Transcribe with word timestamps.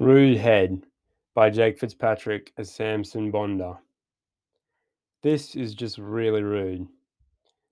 Rude 0.00 0.36
Head 0.36 0.84
by 1.34 1.50
Jake 1.50 1.76
Fitzpatrick 1.76 2.52
as 2.56 2.70
Samson 2.72 3.32
Bonder. 3.32 3.78
This 5.24 5.56
is 5.56 5.74
just 5.74 5.98
really 5.98 6.44
rude, 6.44 6.86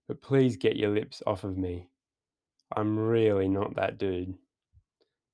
but 0.09 0.21
please 0.21 0.57
get 0.57 0.75
your 0.75 0.91
lips 0.91 1.23
off 1.25 1.45
of 1.45 1.57
me. 1.57 1.89
I'm 2.75 2.99
really 2.99 3.49
not 3.49 3.77
that 3.77 3.99
dude. 3.99 4.35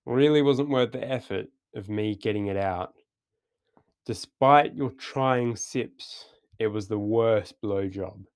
Really 0.05 0.43
wasn't 0.43 0.69
worth 0.69 0.93
the 0.93 1.03
effort 1.03 1.47
of 1.75 1.89
me 1.89 2.15
getting 2.15 2.49
it 2.49 2.59
out. 2.59 2.93
Despite 4.05 4.75
your 4.75 4.91
trying 4.91 5.57
sips, 5.57 6.27
it 6.59 6.67
was 6.67 6.89
the 6.89 6.99
worst 6.99 7.55
blowjob, 7.65 8.27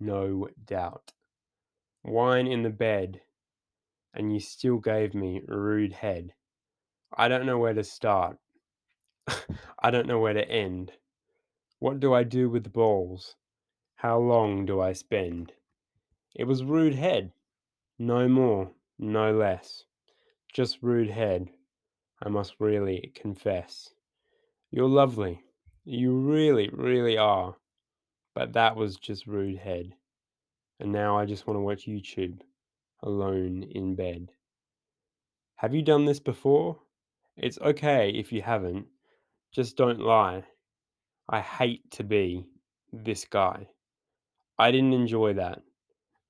no 0.00 0.48
doubt. 0.66 1.12
Wine 2.04 2.46
in 2.46 2.62
the 2.62 2.68
bed, 2.68 3.22
and 4.12 4.34
you 4.34 4.38
still 4.38 4.76
gave 4.76 5.14
me 5.14 5.40
rude 5.48 5.94
head. 5.94 6.34
I 7.16 7.28
don't 7.28 7.46
know 7.46 7.58
where 7.58 7.74
to 7.74 7.84
start. 7.84 8.38
I 9.82 9.90
don't 9.90 10.06
know 10.06 10.18
where 10.18 10.32
to 10.32 10.48
end. 10.48 10.92
What 11.78 12.00
do 12.00 12.14
I 12.14 12.22
do 12.22 12.48
with 12.48 12.64
the 12.64 12.70
balls? 12.70 13.36
How 13.96 14.18
long 14.18 14.66
do 14.66 14.80
I 14.80 14.92
spend? 14.92 15.52
It 16.34 16.44
was 16.44 16.64
rude 16.64 16.94
head. 16.94 17.32
No 17.98 18.28
more, 18.28 18.72
no 18.98 19.32
less. 19.32 19.84
Just 20.52 20.82
rude 20.82 21.10
head. 21.10 21.50
I 22.22 22.28
must 22.28 22.54
really 22.58 23.12
confess. 23.14 23.90
You're 24.70 24.88
lovely. 24.88 25.42
You 25.84 26.12
really, 26.16 26.70
really 26.72 27.18
are. 27.18 27.56
But 28.34 28.54
that 28.54 28.76
was 28.76 28.96
just 28.96 29.26
rude 29.26 29.58
head. 29.58 29.94
And 30.80 30.92
now 30.92 31.18
I 31.18 31.26
just 31.26 31.46
want 31.46 31.56
to 31.58 31.62
watch 31.62 31.86
YouTube 31.86 32.40
alone 33.02 33.64
in 33.64 33.94
bed. 33.94 34.30
Have 35.56 35.74
you 35.74 35.82
done 35.82 36.06
this 36.06 36.20
before? 36.20 36.80
It's 37.36 37.58
okay 37.60 38.10
if 38.10 38.32
you 38.32 38.42
haven't. 38.42 38.86
Just 39.52 39.76
don't 39.76 40.00
lie. 40.00 40.44
I 41.28 41.40
hate 41.40 41.90
to 41.92 42.04
be 42.04 42.44
this 42.92 43.24
guy. 43.24 43.68
I 44.58 44.70
didn't 44.70 44.92
enjoy 44.92 45.34
that. 45.34 45.62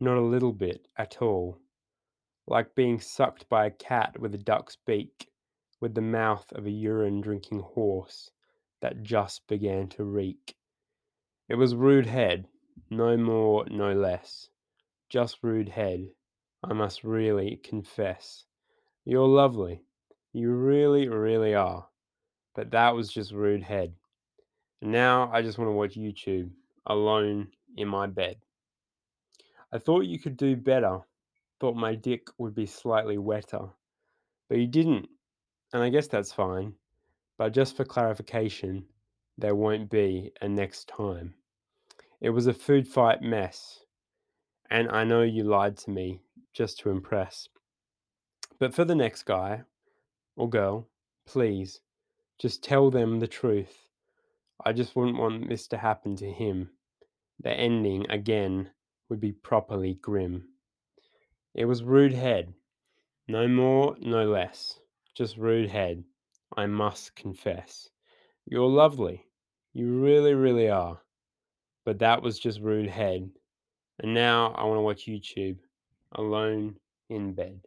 Not 0.00 0.16
a 0.16 0.22
little 0.22 0.52
bit 0.52 0.86
at 0.96 1.20
all. 1.20 1.58
Like 2.46 2.74
being 2.74 3.00
sucked 3.00 3.48
by 3.48 3.66
a 3.66 3.70
cat 3.70 4.18
with 4.20 4.34
a 4.34 4.38
duck's 4.38 4.76
beak, 4.86 5.28
with 5.80 5.94
the 5.94 6.00
mouth 6.00 6.50
of 6.52 6.66
a 6.66 6.70
urine 6.70 7.20
drinking 7.20 7.60
horse 7.60 8.30
that 8.80 9.02
just 9.02 9.46
began 9.48 9.88
to 9.88 10.04
reek. 10.04 10.56
It 11.48 11.56
was 11.56 11.74
rude 11.74 12.06
head, 12.06 12.46
no 12.90 13.16
more, 13.16 13.66
no 13.68 13.92
less. 13.92 14.48
Just 15.08 15.42
rude 15.42 15.68
head, 15.68 16.08
I 16.62 16.72
must 16.72 17.04
really 17.04 17.56
confess. 17.62 18.44
You're 19.04 19.26
lovely. 19.26 19.82
You 20.32 20.52
really, 20.52 21.08
really 21.08 21.54
are. 21.54 21.86
But 22.54 22.70
that 22.70 22.94
was 22.94 23.12
just 23.12 23.32
rude 23.32 23.62
head. 23.62 23.92
And 24.80 24.92
now 24.92 25.30
I 25.32 25.42
just 25.42 25.58
want 25.58 25.68
to 25.68 25.72
watch 25.72 25.94
YouTube 25.94 26.50
alone 26.86 27.48
in 27.76 27.88
my 27.88 28.06
bed. 28.06 28.36
I 29.72 29.78
thought 29.78 30.06
you 30.06 30.18
could 30.18 30.36
do 30.36 30.56
better. 30.56 31.00
Thought 31.60 31.76
my 31.76 31.94
dick 31.94 32.28
would 32.38 32.54
be 32.54 32.66
slightly 32.66 33.18
wetter. 33.18 33.68
But 34.48 34.58
you 34.58 34.66
didn't. 34.66 35.08
And 35.72 35.82
I 35.82 35.88
guess 35.88 36.08
that's 36.08 36.32
fine. 36.32 36.74
But 37.38 37.52
just 37.52 37.76
for 37.76 37.84
clarification, 37.84 38.84
there 39.38 39.54
won't 39.54 39.90
be 39.90 40.32
a 40.40 40.48
next 40.48 40.88
time. 40.88 41.34
It 42.20 42.30
was 42.30 42.46
a 42.46 42.54
food 42.54 42.86
fight 42.86 43.22
mess. 43.22 43.80
And 44.70 44.90
I 44.90 45.04
know 45.04 45.22
you 45.22 45.44
lied 45.44 45.76
to 45.78 45.90
me 45.90 46.20
just 46.52 46.78
to 46.80 46.90
impress. 46.90 47.48
But 48.58 48.74
for 48.74 48.84
the 48.84 48.94
next 48.94 49.24
guy 49.24 49.64
or 50.36 50.48
girl, 50.48 50.88
please, 51.26 51.80
just 52.38 52.62
tell 52.62 52.90
them 52.90 53.20
the 53.20 53.26
truth. 53.26 53.86
I 54.64 54.72
just 54.72 54.94
wouldn't 54.96 55.18
want 55.18 55.48
this 55.48 55.68
to 55.68 55.76
happen 55.76 56.16
to 56.16 56.30
him. 56.30 56.70
The 57.40 57.50
ending, 57.50 58.10
again, 58.10 58.70
would 59.08 59.20
be 59.20 59.32
properly 59.32 59.94
grim. 59.94 60.44
It 61.54 61.64
was 61.64 61.82
rude 61.82 62.12
head. 62.12 62.54
No 63.28 63.46
more, 63.48 63.96
no 64.00 64.30
less. 64.30 64.78
Just 65.14 65.36
rude 65.36 65.68
head. 65.68 66.04
I 66.56 66.66
must 66.66 67.14
confess. 67.14 67.88
You're 68.46 68.68
lovely. 68.68 69.24
You 69.72 70.00
really, 70.00 70.34
really 70.34 70.68
are. 70.68 71.00
But 71.84 71.98
that 71.98 72.22
was 72.22 72.38
just 72.38 72.60
rude 72.60 72.88
head. 72.88 73.30
And 73.98 74.14
now 74.14 74.52
I 74.52 74.64
want 74.64 74.78
to 74.78 74.82
watch 74.82 75.06
YouTube 75.06 75.58
alone 76.12 76.76
in 77.08 77.34
bed. 77.34 77.60